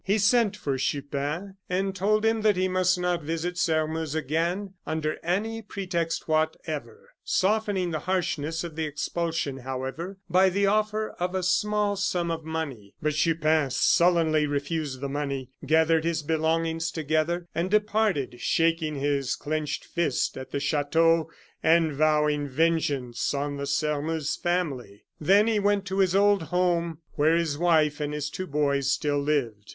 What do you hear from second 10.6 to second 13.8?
offer of a small sum of money. But Chupin